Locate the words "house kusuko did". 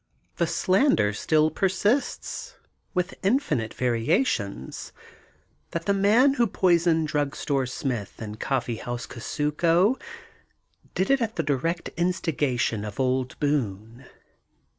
8.77-11.11